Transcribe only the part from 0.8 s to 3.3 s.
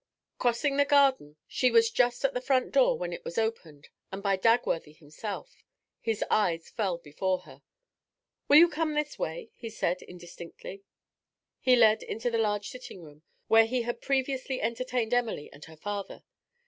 garden, she was just at the front door, when it